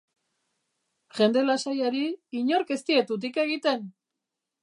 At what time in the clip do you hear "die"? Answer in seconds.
2.89-2.99